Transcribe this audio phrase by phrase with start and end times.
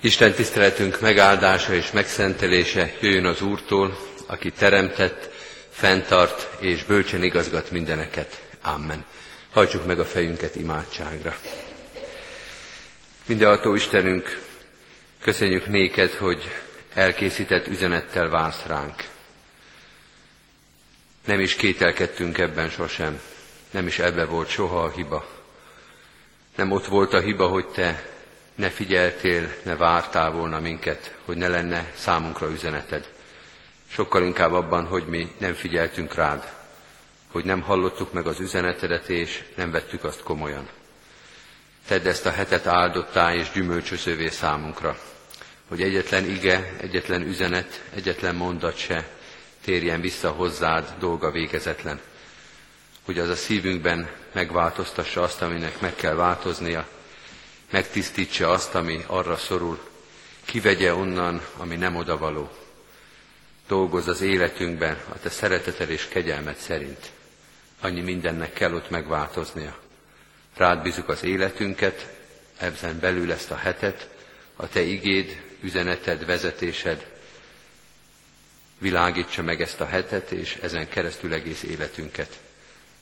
[0.00, 5.30] Isten tiszteletünk megáldása és megszentelése jöjjön az Úrtól, aki teremtett,
[5.70, 8.42] fenntart és bölcsen igazgat mindeneket.
[8.62, 9.04] Amen.
[9.52, 11.36] Hajtsuk meg a fejünket imádságra.
[13.26, 14.42] Mindenható Istenünk,
[15.20, 16.42] köszönjük néked, hogy
[16.94, 19.04] elkészített üzenettel vársz ránk.
[21.24, 23.20] Nem is kételkedtünk ebben sosem,
[23.70, 25.28] nem is ebbe volt soha a hiba.
[26.56, 28.16] Nem ott volt a hiba, hogy te
[28.58, 33.08] ne figyeltél, ne vártál volna minket, hogy ne lenne számunkra üzeneted.
[33.88, 36.52] Sokkal inkább abban, hogy mi nem figyeltünk rád,
[37.30, 40.68] hogy nem hallottuk meg az üzenetedet, és nem vettük azt komolyan.
[41.86, 44.98] Tedd ezt a hetet áldottá és gyümölcsözővé számunkra,
[45.68, 49.08] hogy egyetlen ige, egyetlen üzenet, egyetlen mondat se
[49.64, 52.00] térjen vissza hozzád dolga végezetlen.
[53.04, 56.86] Hogy az a szívünkben megváltoztassa azt, aminek meg kell változnia,
[57.70, 59.78] megtisztítsa azt, ami arra szorul,
[60.44, 62.50] kivegye onnan, ami nem odavaló.
[63.66, 67.10] Dolgozz az életünkben a te szereteted és kegyelmed szerint.
[67.80, 69.78] Annyi mindennek kell ott megváltoznia.
[70.56, 72.16] Rád bízunk az életünket,
[72.56, 74.08] ebben belül ezt a hetet,
[74.56, 77.06] a te igéd, üzeneted, vezetésed,
[78.78, 82.38] világítsa meg ezt a hetet, és ezen keresztül egész életünket.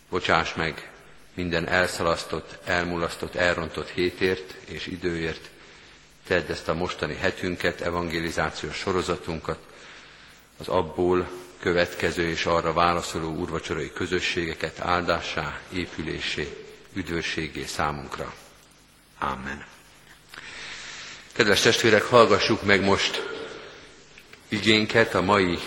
[0.09, 0.91] Bocsáss meg
[1.37, 5.51] minden elszalasztott, elmulasztott, elrontott hétért és időért.
[6.27, 9.59] Tedd ezt a mostani hetünket, evangelizációs sorozatunkat,
[10.59, 11.28] az abból
[11.61, 18.34] következő és arra válaszoló úrvacsorai közösségeket áldássá, épülésé, üdvösségé számunkra.
[19.19, 19.65] Amen.
[21.33, 23.23] Kedves testvérek, hallgassuk meg most
[24.48, 25.59] igénket, a mai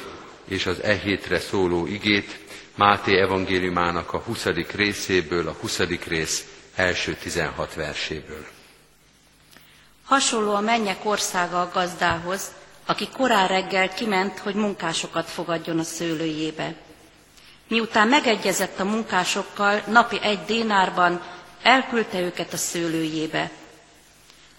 [0.45, 2.39] és az e hétre szóló igét,
[2.79, 4.45] Máté evangéliumának a 20.
[4.75, 5.79] részéből, a 20.
[6.07, 8.45] rész első 16 verséből.
[10.05, 12.51] Hasonló a mennyek országa a gazdához,
[12.85, 16.73] aki korán reggel kiment, hogy munkásokat fogadjon a szőlőjébe.
[17.67, 21.21] Miután megegyezett a munkásokkal, napi egy dénárban
[21.63, 23.51] elküldte őket a szőlőjébe.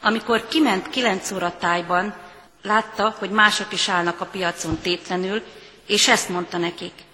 [0.02, 2.14] Amikor kiment kilenc óra tájban,
[2.62, 5.42] látta, hogy mások is állnak a piacon tétlenül,
[5.86, 6.92] és ezt mondta nekik–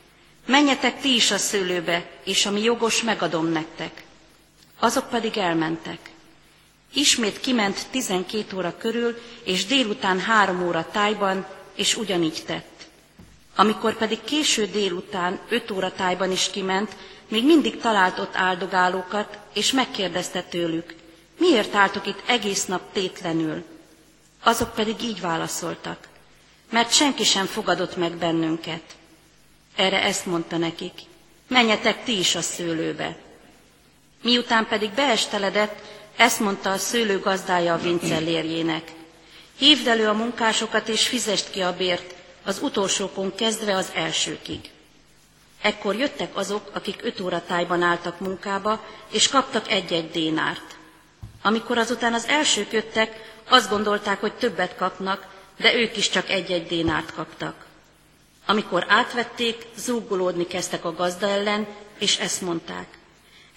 [0.46, 4.04] Menjetek ti is a szőlőbe, és ami jogos, megadom nektek.
[4.78, 6.10] Azok pedig elmentek.
[6.94, 12.86] Ismét kiment tizenkét óra körül, és délután három óra tájban, és ugyanígy tett.
[13.56, 16.96] Amikor pedig késő délután öt óra tájban is kiment,
[17.28, 20.94] még mindig talált ott áldogálókat, és megkérdezte tőlük,
[21.38, 23.64] miért álltok itt egész nap tétlenül?
[24.42, 26.08] Azok pedig így válaszoltak,
[26.70, 28.82] mert senki sem fogadott meg bennünket.
[29.76, 30.92] Erre ezt mondta nekik,
[31.48, 33.16] menjetek ti is a szőlőbe.
[34.22, 35.78] Miután pedig beesteledett,
[36.16, 38.92] ezt mondta a szőlő gazdája a vincellérjének.
[39.58, 44.70] Hívd elő a munkásokat, és fizest ki a bért, az utolsókon kezdve az elsőkig.
[45.62, 50.76] Ekkor jöttek azok, akik öt óra tájban álltak munkába, és kaptak egy-egy dénárt.
[51.42, 55.26] Amikor azután az elsők jöttek, azt gondolták, hogy többet kapnak,
[55.60, 57.65] de ők is csak egy-egy dénárt kaptak.
[58.46, 61.66] Amikor átvették, zúgolódni kezdtek a gazda ellen,
[61.98, 62.86] és ezt mondták.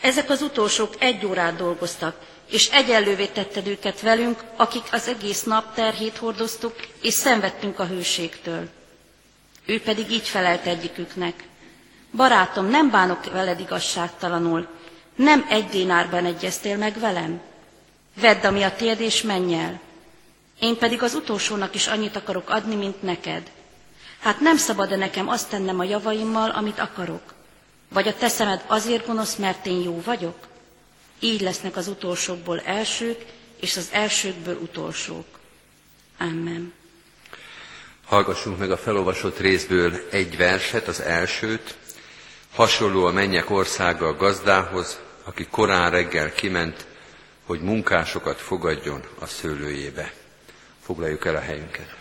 [0.02, 2.16] Ezek az utolsók egy órát dolgoztak,
[2.50, 8.70] és egyenlővé tetted őket velünk, akik az egész nap terhét hordoztuk, és szenvedtünk a hőségtől.
[9.66, 11.44] Ő pedig így felelt egyiküknek.
[12.16, 14.68] Barátom, nem bánok veled igazságtalanul.
[15.16, 17.42] Nem egy dinárban egyeztél meg velem?
[18.22, 19.80] Vedd, ami a tiéd, és menj el.
[20.60, 23.52] Én pedig az utolsónak is annyit akarok adni, mint neked.
[24.20, 27.34] Hát nem szabad-e nekem azt tennem a javaimmal, amit akarok?
[27.90, 30.36] Vagy a teszemed azért gonosz, mert én jó vagyok?
[31.20, 33.26] Így lesznek az utolsókból elsők,
[33.60, 35.26] és az elsőkből utolsók.
[36.20, 36.74] Amen.
[38.06, 41.78] Hallgassunk meg a felolvasott részből egy verset, az elsőt.
[42.54, 46.86] Hasonló a mennyek országa a gazdához, aki korán reggel kiment,
[47.46, 50.14] hogy munkásokat fogadjon a szőlőjébe.
[50.84, 51.99] Foglaljuk el a helyünket.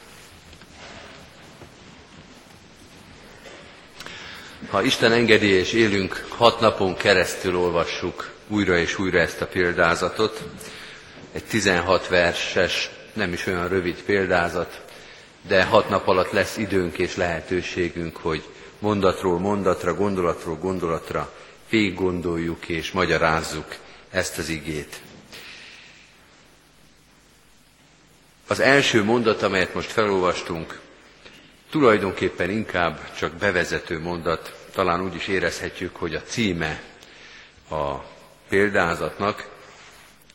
[4.67, 10.43] Ha Isten engedi és élünk, hat napon keresztül olvassuk újra és újra ezt a példázatot.
[11.33, 14.81] Egy 16 verses, nem is olyan rövid példázat,
[15.47, 18.43] de hat nap alatt lesz időnk és lehetőségünk, hogy
[18.79, 21.33] mondatról mondatra, gondolatról gondolatra
[21.69, 23.77] végig gondoljuk és magyarázzuk
[24.11, 25.01] ezt az igét.
[28.47, 30.81] Az első mondat, amelyet most felolvastunk,
[31.71, 36.83] tulajdonképpen inkább csak bevezető mondat, talán úgy is érezhetjük, hogy a címe
[37.71, 37.95] a
[38.49, 39.49] példázatnak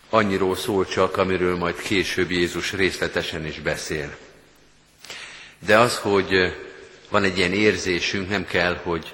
[0.09, 4.15] annyiról szól csak, amiről majd később Jézus részletesen is beszél.
[5.59, 6.55] De az, hogy
[7.09, 9.13] van egy ilyen érzésünk, nem kell, hogy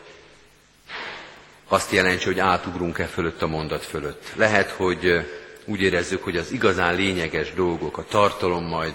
[1.68, 4.32] azt jelentse, hogy átugrunk-e fölött a mondat fölött.
[4.36, 5.28] Lehet, hogy
[5.66, 8.94] úgy érezzük, hogy az igazán lényeges dolgok, a tartalom majd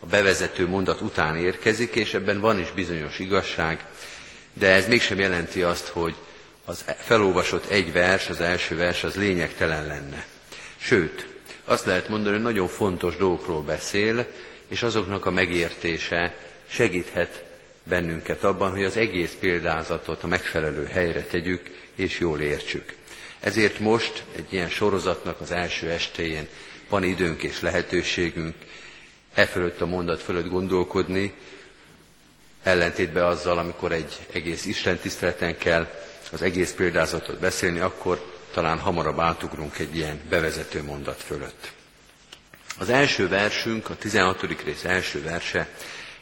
[0.00, 3.84] a bevezető mondat után érkezik, és ebben van is bizonyos igazság,
[4.52, 6.14] de ez mégsem jelenti azt, hogy
[6.64, 10.26] az felolvasott egy vers, az első vers, az lényegtelen lenne.
[10.76, 11.26] Sőt,
[11.64, 14.26] azt lehet mondani, hogy nagyon fontos dolgokról beszél,
[14.68, 16.34] és azoknak a megértése
[16.68, 17.44] segíthet
[17.82, 22.94] bennünket abban, hogy az egész példázatot a megfelelő helyre tegyük, és jól értsük.
[23.40, 26.48] Ezért most egy ilyen sorozatnak az első estéjén
[26.88, 28.54] van időnk és lehetőségünk
[29.34, 31.34] e fölött a mondat fölött gondolkodni,
[32.62, 35.86] ellentétben azzal, amikor egy egész Isten tiszteleten kell
[36.32, 41.70] az egész példázatot beszélni, akkor talán hamarabb átugrunk egy ilyen bevezető mondat fölött.
[42.78, 44.62] Az első versünk, a 16.
[44.64, 45.68] rész első verse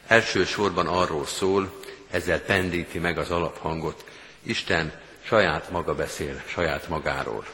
[0.06, 4.04] elsősorban arról szól, ezzel pendíti meg az alaphangot,
[4.42, 7.46] Isten saját maga beszél saját magáról.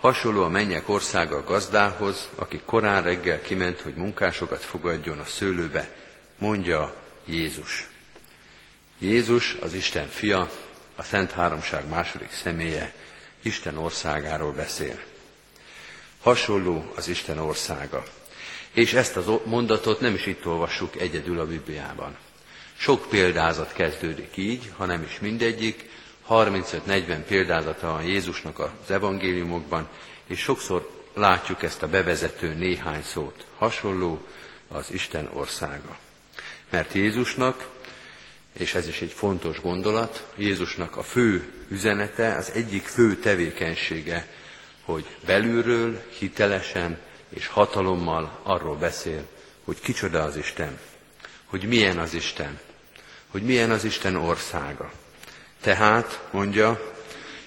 [0.00, 5.94] Hasonló a mennyek országa a gazdához, aki korán reggel kiment, hogy munkásokat fogadjon a szőlőbe,
[6.38, 7.88] mondja Jézus.
[8.98, 10.50] Jézus az Isten fia,
[10.96, 12.94] a Szent Háromság második személye,
[13.42, 14.98] Isten országáról beszél.
[16.22, 18.04] Hasonló az Isten országa.
[18.72, 22.16] És ezt a mondatot nem is itt olvassuk egyedül a Bibliában.
[22.76, 25.90] Sok példázat kezdődik így, ha nem is mindegyik,
[26.28, 29.88] 35-40 példázata van Jézusnak az evangéliumokban,
[30.26, 33.46] és sokszor látjuk ezt a bevezető néhány szót.
[33.58, 34.26] Hasonló
[34.68, 35.98] az Isten országa.
[36.70, 37.68] Mert Jézusnak,
[38.52, 44.26] és ez is egy fontos gondolat, Jézusnak a fő üzenete, az egyik fő tevékenysége,
[44.84, 46.98] hogy belülről, hitelesen
[47.28, 49.22] és hatalommal arról beszél,
[49.64, 50.78] hogy kicsoda az Isten,
[51.44, 52.58] hogy milyen az Isten,
[53.28, 54.92] hogy milyen az Isten országa.
[55.60, 56.92] Tehát, mondja,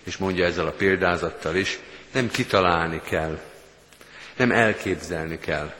[0.03, 1.79] és mondja ezzel a példázattal is,
[2.11, 3.39] nem kitalálni kell,
[4.35, 5.73] nem elképzelni kell,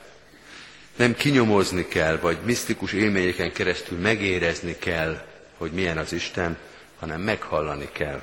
[0.96, 5.26] nem kinyomozni kell, vagy misztikus élményeken keresztül megérezni kell,
[5.56, 6.58] hogy milyen az Isten,
[6.98, 8.22] hanem meghallani kell.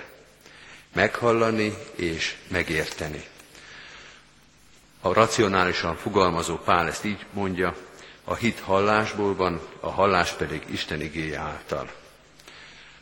[0.94, 3.24] Meghallani és megérteni.
[5.02, 7.76] A racionálisan fogalmazó Pál ezt így mondja,
[8.24, 11.90] a hit hallásból van, a hallás pedig Isten igéje által.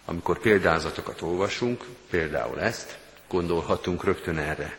[0.10, 2.98] Amikor példázatokat olvasunk, például ezt,
[3.30, 4.78] gondolhatunk rögtön erre.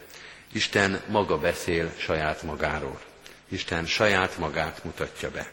[0.52, 3.00] Isten maga beszél saját magáról.
[3.48, 5.50] Isten saját magát mutatja be.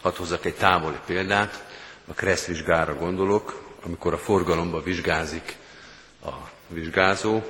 [0.00, 1.64] Hadd hozzak egy távoli példát,
[2.06, 5.56] a kresszvizsgára gondolok, amikor a forgalomba vizsgázik
[6.24, 6.32] a
[6.68, 7.42] vizsgázó,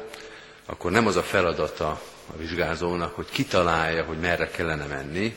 [0.66, 1.88] akkor nem az a feladata
[2.26, 5.36] a vizsgázónak, hogy kitalálja, hogy merre kellene menni,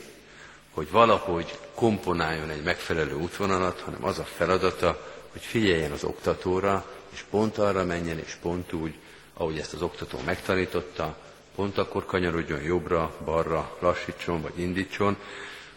[0.74, 7.24] hogy valahogy komponáljon egy megfelelő útvonalat, hanem az a feladata, hogy figyeljen az oktatóra, és
[7.30, 8.94] pont arra menjen, és pont úgy,
[9.34, 11.16] ahogy ezt az oktató megtanította,
[11.54, 15.16] pont akkor kanyarodjon jobbra, balra, lassítson vagy indítson,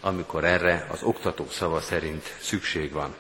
[0.01, 3.15] amikor erre az oktató szava szerint szükség van.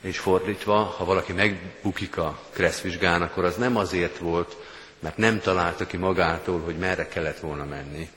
[0.00, 4.56] És fordítva, ha valaki megbukik a kresszvizsgán, akkor az nem azért volt,
[4.98, 8.08] mert nem találta ki magától, hogy merre kellett volna menni,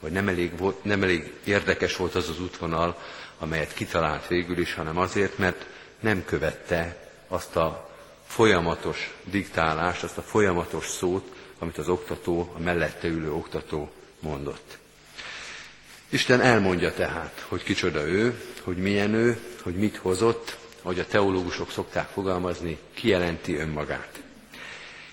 [0.00, 2.98] vagy nem elég, volt, nem elég érdekes volt az az útvonal,
[3.38, 5.66] amelyet kitalált végül is, hanem azért, mert
[6.00, 6.96] nem követte
[7.28, 7.90] azt a
[8.26, 13.90] folyamatos diktálást, azt a folyamatos szót, amit az oktató, a mellette ülő oktató
[14.20, 14.78] mondott.
[16.08, 21.70] Isten elmondja tehát, hogy kicsoda ő, hogy milyen ő, hogy mit hozott, ahogy a teológusok
[21.70, 24.20] szokták fogalmazni, kijelenti önmagát.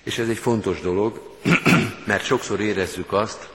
[0.03, 1.37] És ez egy fontos dolog,
[2.05, 3.49] mert sokszor érezzük azt,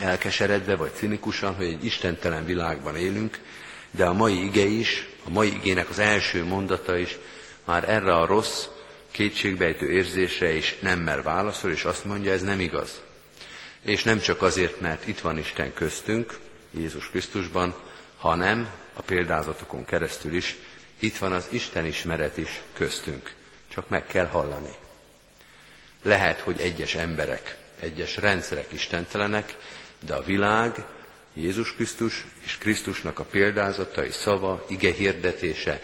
[0.00, 3.40] elkeseredve vagy cinikusan, hogy egy istentelen világban élünk,
[3.90, 7.18] de a mai ige is, a mai igének az első mondata is
[7.64, 8.66] már erre a rossz,
[9.10, 13.00] kétségbejtő érzésre is nemmel válaszol, és azt mondja, ez nem igaz.
[13.82, 16.38] És nem csak azért, mert itt van Isten köztünk,
[16.70, 17.74] Jézus Krisztusban,
[18.18, 20.56] hanem a példázatokon keresztül is,
[20.98, 23.32] itt van az Isten ismeret is köztünk.
[23.68, 24.72] Csak meg kell hallani.
[26.02, 29.56] Lehet, hogy egyes emberek, egyes rendszerek istentelenek,
[30.00, 30.84] de a világ
[31.34, 35.80] Jézus Krisztus és Krisztusnak a példázatai, szava, ige hirdetése,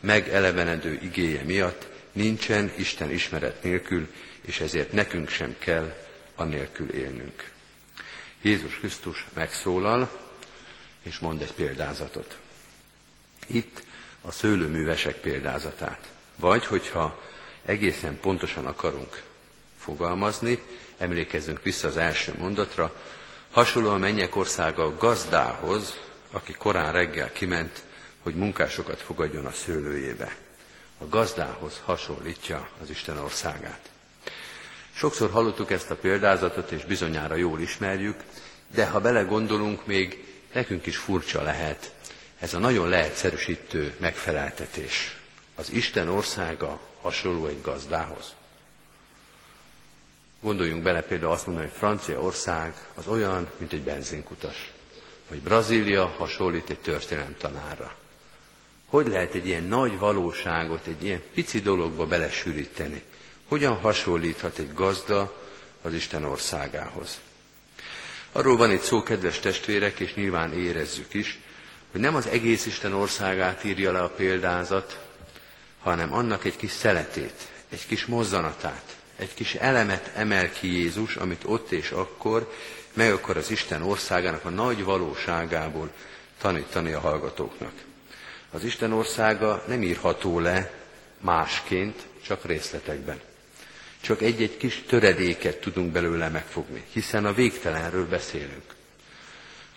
[0.00, 4.08] megelevenedő igéje miatt nincsen Isten ismeret nélkül,
[4.40, 5.96] és ezért nekünk sem kell
[6.34, 7.50] anélkül élnünk.
[8.42, 10.10] Jézus Krisztus megszólal,
[11.02, 12.38] és mond egy példázatot.
[13.46, 13.82] Itt
[14.20, 16.10] a szőlőművesek példázatát.
[16.36, 17.22] Vagy, hogyha
[17.64, 19.22] egészen pontosan akarunk
[19.78, 20.62] fogalmazni,
[20.98, 22.94] emlékezzünk vissza az első mondatra,
[23.52, 25.98] Hasonló a mennyek országa a gazdához,
[26.30, 27.82] aki korán reggel kiment,
[28.22, 30.36] hogy munkásokat fogadjon a szőlőjébe.
[30.98, 33.90] A gazdához hasonlítja az Isten országát.
[34.94, 38.22] Sokszor hallottuk ezt a példázatot, és bizonyára jól ismerjük,
[38.74, 41.92] de ha belegondolunk, még nekünk is furcsa lehet
[42.38, 45.16] ez a nagyon leegyszerűsítő megfeleltetés.
[45.54, 48.34] Az Isten országa hasonló egy gazdához.
[50.42, 54.70] Gondoljunk bele például azt mondani, hogy Franciaország az olyan, mint egy benzinkutas.
[55.28, 57.94] Vagy Brazília hasonlít egy történelemtanárra.
[58.86, 63.02] Hogy lehet egy ilyen nagy valóságot, egy ilyen pici dologba belesűríteni?
[63.48, 65.40] Hogyan hasonlíthat egy gazda
[65.82, 67.20] az Isten országához?
[68.32, 71.38] Arról van itt szó, kedves testvérek, és nyilván érezzük is,
[71.90, 74.98] hogy nem az egész Isten országát írja le a példázat,
[75.80, 81.42] hanem annak egy kis szeletét, egy kis mozzanatát, egy kis elemet emel ki Jézus, amit
[81.44, 82.52] ott és akkor
[82.92, 85.90] meg akar az Isten országának a nagy valóságából
[86.40, 87.72] tanítani a hallgatóknak.
[88.50, 90.72] Az Isten országa nem írható le
[91.20, 93.20] másként, csak részletekben.
[94.00, 98.74] Csak egy-egy kis töredéket tudunk belőle megfogni, hiszen a végtelenről beszélünk.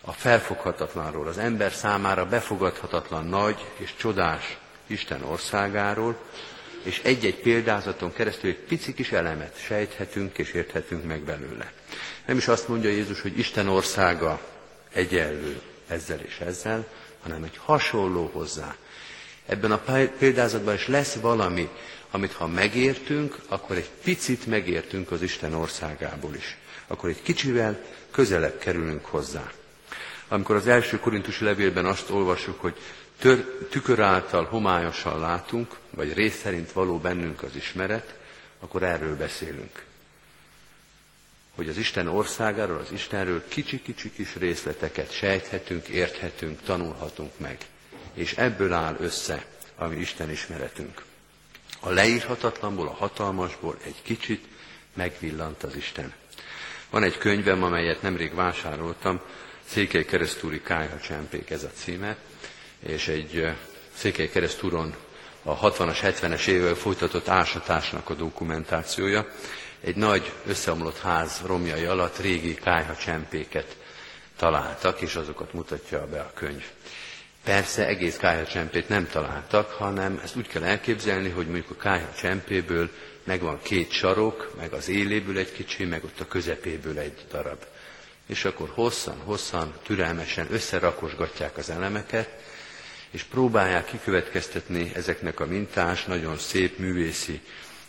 [0.00, 6.18] A felfoghatatlanról, az ember számára befogadhatatlan nagy és csodás Isten országáról,
[6.82, 11.72] és egy-egy példázaton keresztül egy pici kis elemet sejthetünk és érthetünk meg belőle.
[12.26, 14.40] Nem is azt mondja Jézus, hogy Isten országa
[14.92, 16.86] egyenlő ezzel és ezzel,
[17.22, 18.76] hanem egy hasonló hozzá.
[19.46, 19.82] Ebben a
[20.18, 21.68] példázatban is lesz valami,
[22.10, 26.56] amit ha megértünk, akkor egy picit megértünk az Isten országából is.
[26.86, 27.80] Akkor egy kicsivel
[28.10, 29.50] közelebb kerülünk hozzá.
[30.28, 32.76] Amikor az első korintusi levélben azt olvasjuk, hogy
[33.18, 38.14] tör, tükör által homályosan látunk, vagy rész szerint való bennünk az ismeret,
[38.60, 39.84] akkor erről beszélünk.
[41.54, 47.58] Hogy az Isten országáról, az Istenről kicsi-kicsi kis részleteket sejthetünk, érthetünk, tanulhatunk meg.
[48.14, 49.44] És ebből áll össze
[49.74, 51.02] a mi Isten ismeretünk.
[51.80, 54.44] A leírhatatlanból, a hatalmasból egy kicsit
[54.94, 56.12] megvillant az Isten.
[56.90, 59.20] Van egy könyvem, amelyet nemrég vásároltam,
[59.68, 62.16] Székely Keresztúri Kájha Csempék ez a címe,
[62.80, 63.48] és egy
[63.94, 64.94] Székely Keresztúron
[65.42, 69.26] a 60-as, 70-es évvel folytatott ásatásnak a dokumentációja.
[69.80, 73.76] Egy nagy összeomlott ház romjai alatt régi kájha csempéket
[74.36, 76.64] találtak, és azokat mutatja be a könyv.
[77.44, 82.90] Persze egész kájhacsempét nem találtak, hanem ezt úgy kell elképzelni, hogy mondjuk a kájha csempéből
[83.24, 87.58] megvan két sarok, meg az éléből egy kicsi, meg ott a közepéből egy darab.
[88.26, 92.28] És akkor hosszan, hosszan, türelmesen összerakosgatják az elemeket,
[93.16, 97.40] és próbálják kikövetkeztetni ezeknek a mintás, nagyon szép művészi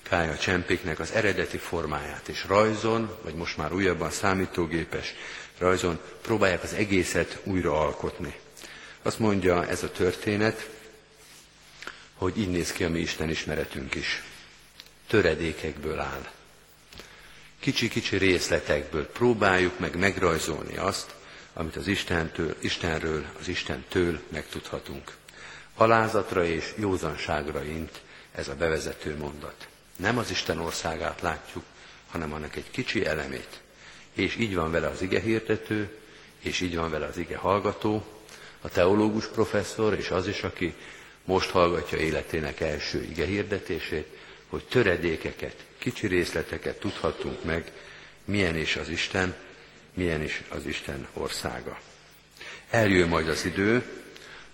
[0.04, 5.14] kája csempéknek az eredeti formáját, és rajzon, vagy most már újabban számítógépes
[5.58, 8.36] rajzon próbálják az egészet újra alkotni.
[9.02, 10.70] Azt mondja ez a történet,
[12.14, 14.24] hogy így néz ki a mi Isten ismeretünk is.
[15.08, 16.28] Töredékekből áll.
[17.60, 21.16] Kicsi-kicsi részletekből próbáljuk meg megrajzolni azt,
[21.58, 25.16] amit az Istentől, Istenről, az Istentől megtudhatunk.
[25.76, 29.68] Alázatra és józanságra int ez a bevezető mondat.
[29.96, 31.64] Nem az Isten országát látjuk,
[32.08, 33.62] hanem annak egy kicsi elemét.
[34.14, 35.98] És így van vele az ige hirdető,
[36.40, 38.06] és így van vele az ige hallgató,
[38.62, 40.74] a teológus professzor, és az is, aki
[41.26, 44.08] most hallgatja életének első ige hirdetését,
[44.50, 47.72] hogy töredékeket, kicsi részleteket tudhatunk meg,
[48.26, 49.36] milyen is az Isten,
[49.98, 51.80] milyen is az Isten országa.
[52.70, 53.84] Eljön majd az idő,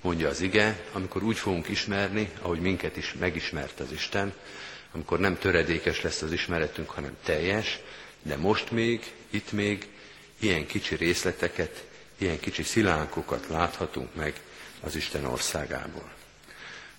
[0.01, 4.33] mondja az ige, amikor úgy fogunk ismerni, ahogy minket is megismert az Isten,
[4.91, 7.79] amikor nem töredékes lesz az ismeretünk, hanem teljes,
[8.21, 9.87] de most még, itt még
[10.39, 11.83] ilyen kicsi részleteket,
[12.17, 14.41] ilyen kicsi szilánkokat láthatunk meg
[14.81, 16.11] az Isten országából.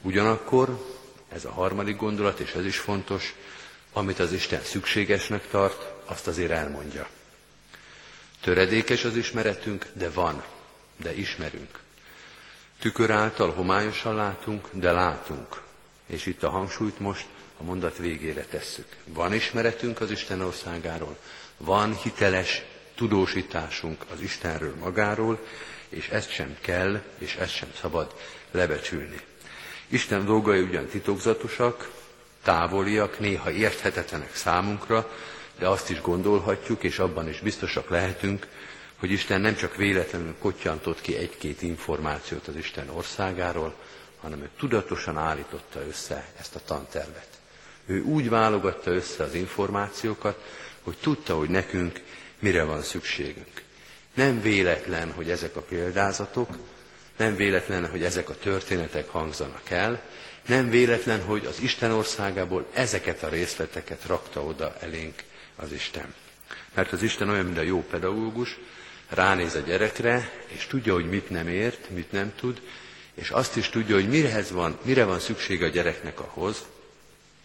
[0.03, 0.95] Ugyanakkor,
[1.29, 3.35] ez a harmadik gondolat, és ez is fontos,
[3.93, 7.09] amit az Isten szükségesnek tart, azt azért elmondja.
[8.45, 10.45] Töredékes az ismeretünk, de van,
[10.97, 11.79] de ismerünk.
[12.81, 15.61] Tükör által homályosan látunk, de látunk.
[16.07, 17.27] És itt a hangsúlyt most
[17.61, 18.87] a mondat végére tesszük.
[19.05, 21.17] Van ismeretünk az Isten országáról,
[21.57, 22.63] van hiteles
[22.95, 25.47] tudósításunk az Istenről magáról,
[25.89, 28.15] és ezt sem kell, és ezt sem szabad
[28.51, 29.21] lebecsülni.
[29.89, 31.91] Isten dolgai ugyan titokzatosak,
[32.43, 35.11] távoliak, néha érthetetlenek számunkra,
[35.59, 38.47] de azt is gondolhatjuk, és abban is biztosak lehetünk,
[38.97, 43.75] hogy Isten nem csak véletlenül kottyantott ki egy-két információt az Isten országáról,
[44.21, 47.29] hanem ő tudatosan állította össze ezt a tantervet.
[47.87, 50.43] Ő úgy válogatta össze az információkat,
[50.83, 52.01] hogy tudta, hogy nekünk
[52.39, 53.63] mire van szükségünk.
[54.15, 56.49] Nem véletlen, hogy ezek a példázatok,
[57.17, 60.03] nem véletlen, hogy ezek a történetek hangzanak el,
[60.47, 65.23] nem véletlen, hogy az Isten országából ezeket a részleteket rakta oda elénk
[65.57, 66.15] az Isten.
[66.75, 68.59] Mert az Isten olyan, mint a jó pedagógus,
[69.09, 72.61] ránéz a gyerekre, és tudja, hogy mit nem ért, mit nem tud,
[73.15, 76.65] és azt is tudja, hogy mirehez van, mire van szükség a gyereknek ahhoz,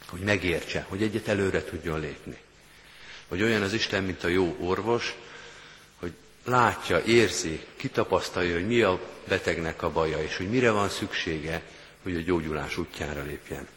[0.09, 2.37] hogy megértse, hogy egyet előre tudjon lépni.
[3.27, 5.15] Hogy olyan az Isten, mint a jó orvos,
[5.99, 6.13] hogy
[6.45, 11.61] látja, érzi, kitapasztalja, hogy mi a betegnek a baja, és hogy mire van szüksége,
[12.03, 13.67] hogy a gyógyulás útjára lépjen.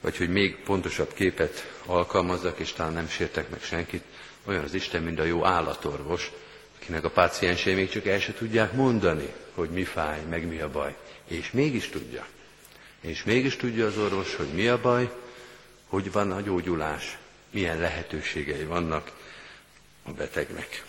[0.00, 4.02] Vagy hogy még pontosabb képet alkalmazzak, és talán nem sértek meg senkit,
[4.44, 6.30] olyan az Isten, mint a jó állatorvos,
[6.80, 10.70] akinek a páciensei még csak el se tudják mondani, hogy mi fáj, meg mi a
[10.70, 10.96] baj.
[11.26, 12.26] És mégis tudja.
[13.00, 15.10] És mégis tudja az orvos, hogy mi a baj,
[15.86, 17.18] hogy van a gyógyulás,
[17.50, 19.12] milyen lehetőségei vannak
[20.02, 20.84] a betegnek.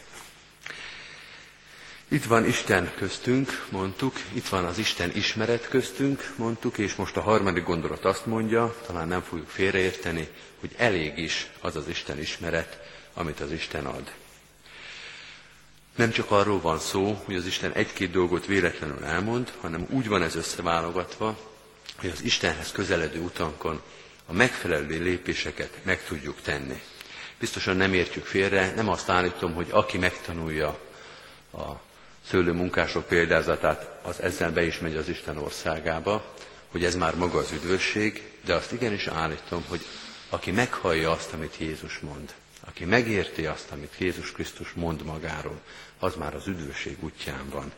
[2.12, 7.22] Itt van Isten köztünk, mondtuk, itt van az Isten ismeret köztünk, mondtuk, és most a
[7.22, 10.28] harmadik gondolat azt mondja, talán nem fogjuk félreérteni,
[10.60, 12.80] hogy elég is az az Isten ismeret,
[13.14, 14.12] amit az Isten ad.
[15.96, 20.22] Nem csak arról van szó, hogy az Isten egy-két dolgot véletlenül elmond, hanem úgy van
[20.22, 21.38] ez összeválogatva,
[22.00, 23.82] hogy az Istenhez közeledő utankon
[24.26, 26.82] a megfelelő lépéseket meg tudjuk tenni.
[27.40, 30.80] Biztosan nem értjük félre, nem azt állítom, hogy aki megtanulja
[31.54, 31.88] a
[32.30, 36.36] szőlőmunkások példázatát, az ezzel be is megy az Isten országába,
[36.72, 39.86] hogy ez már maga az üdvösség, de azt igenis állítom, hogy
[40.30, 42.34] aki meghallja azt, amit Jézus mond,
[42.68, 45.60] aki megérti azt, amit Jézus Krisztus mond magáról,
[46.00, 47.72] az már az üdvösség útján van.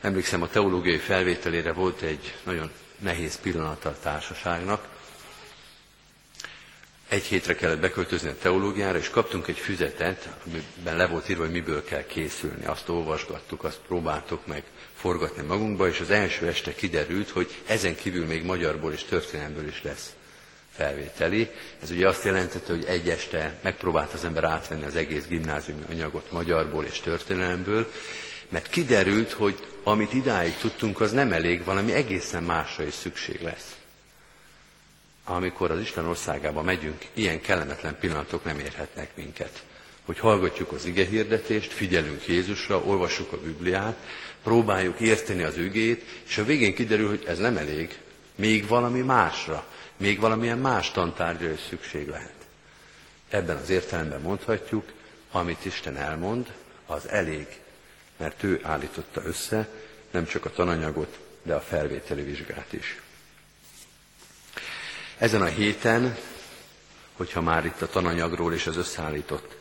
[0.00, 4.91] Emlékszem, a teológiai felvételére volt egy nagyon nehéz pillanata a társaságnak.
[7.12, 11.52] Egy hétre kellett beköltözni a teológiára, és kaptunk egy füzetet, amiben le volt írva, hogy
[11.52, 12.64] miből kell készülni.
[12.64, 14.62] Azt olvasgattuk, azt próbáltuk meg
[14.96, 19.82] forgatni magunkba, és az első este kiderült, hogy ezen kívül még magyarból és történelmből is
[19.82, 20.12] lesz
[20.70, 21.50] felvételi.
[21.82, 26.30] Ez ugye azt jelentette, hogy egy este megpróbált az ember átvenni az egész gimnáziumi anyagot
[26.30, 27.92] magyarból és történelemből,
[28.48, 33.81] mert kiderült, hogy amit idáig tudtunk, az nem elég, valami egészen másra is szükség lesz.
[35.24, 39.62] Amikor az Isten országába megyünk, ilyen kellemetlen pillanatok nem érhetnek minket.
[40.04, 43.96] Hogy hallgatjuk az ige hirdetést, figyelünk Jézusra, olvassuk a Bibliát,
[44.42, 47.98] próbáljuk érteni az ügét, és a végén kiderül, hogy ez nem elég,
[48.34, 52.34] még valami másra, még valamilyen más tantárgyra is szükség lehet.
[53.28, 54.84] Ebben az értelemben mondhatjuk,
[55.30, 56.52] amit Isten elmond,
[56.86, 57.46] az elég,
[58.16, 59.68] mert ő állította össze
[60.10, 63.00] nem csak a tananyagot, de a felvételi vizsgát is.
[65.18, 66.16] Ezen a héten,
[67.16, 69.56] hogyha már itt a tananyagról és az összeállított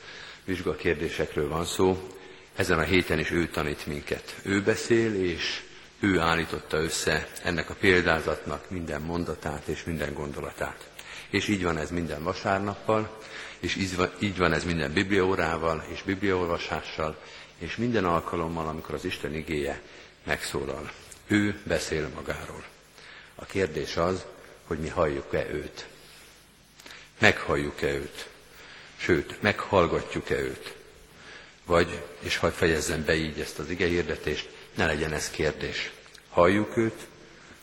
[0.46, 2.08] vizsgakérdésekről van szó,
[2.56, 4.36] ezen a héten is ő tanít minket.
[4.44, 5.64] Ő beszél, és
[6.00, 10.90] ő állította össze ennek a példázatnak minden mondatát és minden gondolatát.
[11.30, 13.20] És így van ez minden vasárnappal,
[13.60, 13.76] és
[14.20, 17.18] így van ez minden bibliaórával és bibliaolvasással,
[17.58, 19.82] és minden alkalommal, amikor az Isten igéje
[20.24, 20.92] megszólal.
[21.28, 22.64] Ő beszél magáról.
[23.36, 24.26] A kérdés az,
[24.72, 25.88] hogy mi halljuk-e őt.
[27.20, 28.30] Meghalljuk-e őt.
[28.98, 30.76] Sőt, meghallgatjuk-e őt.
[31.66, 35.92] Vagy, és hadd fejezzem be így ezt az ige hirdetést, ne legyen ez kérdés.
[36.30, 37.08] Halljuk őt,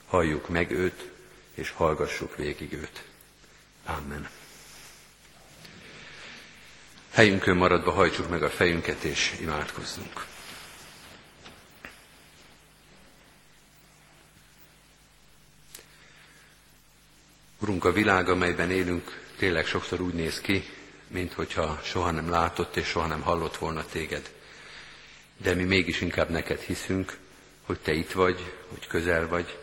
[0.06, 1.10] halljuk meg őt,
[1.54, 3.02] és hallgassuk végig őt.
[3.86, 4.28] Amen.
[7.10, 10.26] Helyünkön maradva hajtsuk meg a fejünket, és imádkozzunk.
[17.60, 20.64] Urunk, a világ, amelyben élünk, tényleg sokszor úgy néz ki,
[21.08, 24.30] mint hogyha soha nem látott és soha nem hallott volna téged
[25.38, 27.16] de mi mégis inkább neked hiszünk,
[27.66, 29.58] hogy te itt vagy, hogy közel vagy,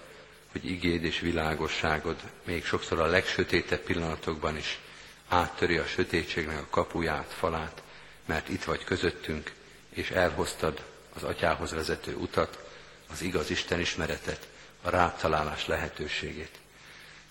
[0.51, 4.79] hogy igéd és világosságod még sokszor a legsötétebb pillanatokban is
[5.27, 7.81] áttöri a sötétségnek a kapuját, falát,
[8.25, 9.51] mert itt vagy közöttünk,
[9.89, 12.69] és elhoztad az atyához vezető utat,
[13.11, 14.47] az igaz Isten ismeretet,
[14.81, 16.59] a rátalálás lehetőségét.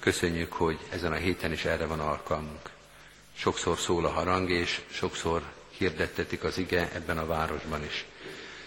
[0.05, 2.71] Köszönjük, hogy ezen a héten is erre van alkalmunk.
[3.37, 8.05] Sokszor szól a harang, és sokszor hirdettetik az ige ebben a városban is.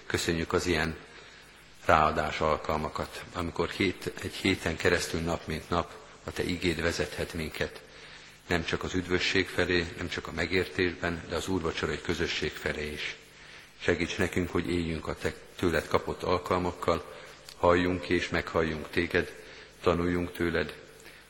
[0.06, 0.96] Köszönjük az ilyen
[1.86, 7.82] ráadás alkalmakat, amikor hét, egy héten keresztül nap mint nap a Te igéd vezethet minket,
[8.48, 12.92] nem csak az üdvösség felé, nem csak a megértésben, de az úrvacsora egy közösség felé
[12.92, 13.16] is.
[13.80, 17.16] Segíts nekünk, hogy éljünk a Te tőled kapott alkalmakkal,
[17.58, 19.36] halljunk és meghalljunk Téged,
[19.82, 20.86] tanuljunk tőled,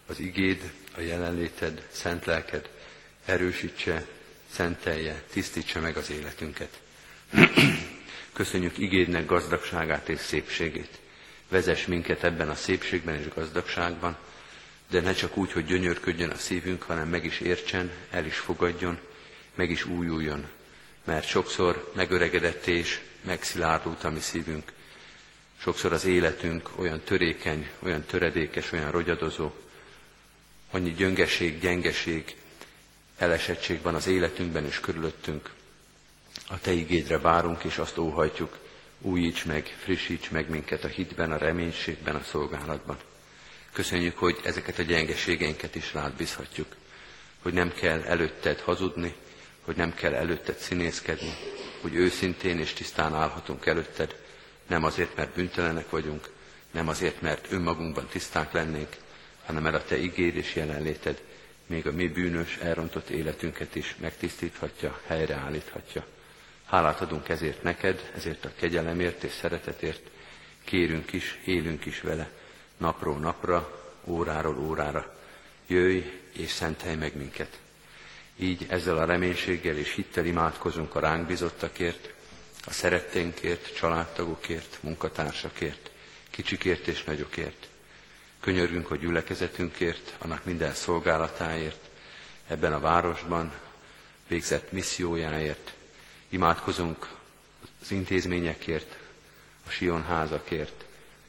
[0.08, 2.70] az igéd, a jelenléted, szent lelked
[3.26, 4.06] erősítse,
[4.52, 6.80] szentelje, tisztítsa meg az életünket.
[8.34, 11.00] Köszönjük igédnek gazdagságát és szépségét.
[11.50, 14.18] Vezess minket ebben a szépségben és gazdagságban,
[14.90, 19.00] de ne csak úgy, hogy gyönyörködjön a szívünk, hanem meg is értsen, el is fogadjon,
[19.56, 20.48] meg is újuljon.
[21.04, 24.72] Mert sokszor megöregedett és megszilárdult a mi szívünk.
[25.58, 29.52] Sokszor az életünk olyan törékeny, olyan töredékes, olyan rogyadozó,
[30.72, 32.36] annyi gyöngeség, gyengeség,
[33.18, 35.54] elesettség van az életünkben és körülöttünk.
[36.50, 38.58] A Te igédre várunk, és azt óhajtjuk,
[39.02, 42.98] újíts meg, frissíts meg minket a hitben, a reménységben, a szolgálatban.
[43.72, 46.76] Köszönjük, hogy ezeket a gyengeségeinket is rád bízhatjuk,
[47.42, 49.16] hogy nem kell előtted hazudni,
[49.62, 51.34] hogy nem kell előtted színészkedni,
[51.82, 54.16] hogy őszintén és tisztán állhatunk előtted,
[54.68, 56.30] nem azért, mert büntelenek vagyunk,
[56.72, 58.96] nem azért, mert önmagunkban tiszták lennénk,
[59.48, 61.22] hanem mert a Te ígér és jelenléted
[61.66, 66.06] még a mi bűnös, elrontott életünket is megtisztíthatja, helyreállíthatja.
[66.66, 70.10] Hálát adunk ezért neked, ezért a kegyelemért és szeretetért,
[70.64, 72.30] kérünk is, élünk is vele,
[72.78, 75.16] napról napra, óráról órára.
[75.68, 77.60] Jöjj és szentelj meg minket.
[78.36, 82.14] Így ezzel a reménységgel és hittel imádkozunk a ránk bizottakért,
[82.66, 85.92] a szeretténkért, családtagokért, munkatársakért,
[86.30, 87.68] kicsikért és nagyokért.
[88.48, 91.90] Könyörgünk a gyülekezetünkért, annak minden szolgálatáért,
[92.48, 93.54] ebben a városban
[94.28, 95.74] végzett missziójáért.
[96.30, 97.10] Imádkozunk
[97.82, 98.98] az intézményekért,
[99.66, 100.86] a sionházakért,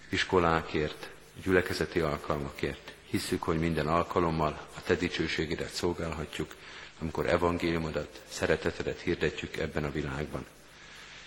[0.09, 1.09] iskolákért,
[1.43, 2.93] gyülekezeti alkalmakért.
[3.11, 6.55] Hisszük, hogy minden alkalommal a Te dicsőségedet szolgálhatjuk,
[7.01, 10.47] amikor evangéliumodat, szeretetedet hirdetjük ebben a világban.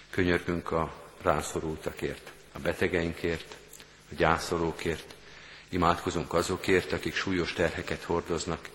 [0.09, 3.55] Könyörgünk a rászorultakért, a betegeinkért,
[4.11, 5.15] a gyászolókért,
[5.71, 8.69] imádkozunk azokért, akik súlyos terheket hordoznak,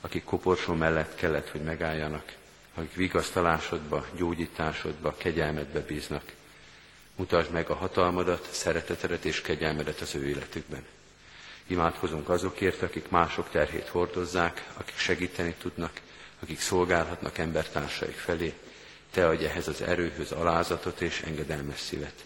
[0.00, 2.32] akik koporsó mellett kellett, hogy megálljanak,
[2.74, 6.32] akik vigasztalásodba, gyógyításodba, kegyelmedbe bíznak.
[7.16, 10.84] Mutasd meg a hatalmadat, szeretetedet és kegyelmedet az ő életükben.
[11.66, 16.00] Imádkozunk azokért, akik mások terhét hordozzák, akik segíteni tudnak,
[16.40, 18.54] akik szolgálhatnak embertársaik felé.
[19.10, 22.24] Te adj ehhez az erőhöz alázatot és engedelmes szívet.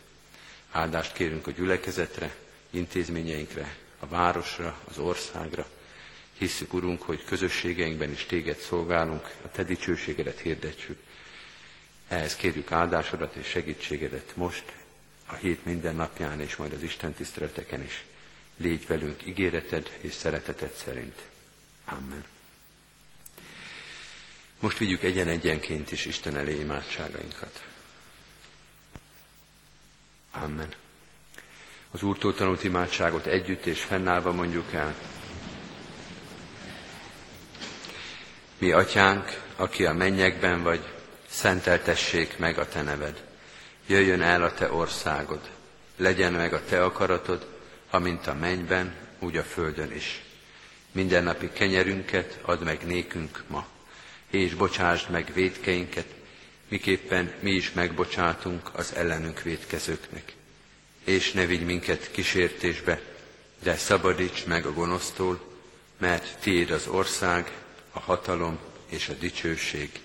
[0.71, 2.35] Áldást kérünk a gyülekezetre,
[2.71, 5.67] intézményeinkre, a városra, az országra.
[6.39, 10.99] Hisszük, Urunk, hogy közösségeinkben is Téged szolgálunk, a Te dicsőségedet hirdetjük.
[12.09, 14.73] Ehhez kérjük áldásodat és segítségedet most,
[15.27, 18.05] a hét minden napján és majd az Isten tiszteleteken is.
[18.57, 21.23] Légy velünk ígéreted és szereteted szerint.
[21.85, 22.25] Amen.
[24.61, 27.65] Most vigyük egyen-egyenként is Isten elé imádságainkat.
[30.31, 30.75] Amen.
[31.91, 34.95] Az Úrtól tanult imádságot együtt és fennállva mondjuk el.
[38.59, 40.85] Mi atyánk, aki a mennyekben vagy,
[41.29, 43.25] szenteltessék meg a te neved.
[43.87, 45.51] Jöjjön el a te országod,
[45.97, 47.47] legyen meg a te akaratod,
[47.91, 50.23] amint a mennyben, úgy a földön is.
[50.93, 53.67] Mindennapi kenyerünket add meg nékünk ma,
[54.31, 56.07] és bocsásd meg védkeinket,
[56.69, 60.38] miképpen mi is megbocsátunk az ellenünk védkezőknek.
[61.09, 63.01] És ne vigy minket kísértésbe,
[63.63, 65.41] de szabadíts meg a gonosztól,
[65.99, 67.53] mert tiéd az ország,
[67.93, 70.01] a hatalom és a dicsőség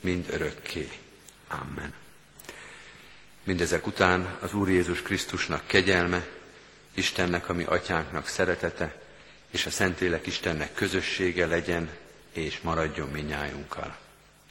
[0.00, 0.88] mind örökké.
[1.48, 1.94] Amen.
[3.44, 6.26] Mindezek után az Úr Jézus Krisztusnak kegyelme,
[6.94, 9.02] Istennek, ami atyánknak szeretete,
[9.50, 11.90] és a Szentlélek Istennek közössége legyen,
[12.32, 13.96] és maradjon minnyájunkkal.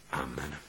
[0.09, 0.64] Amen.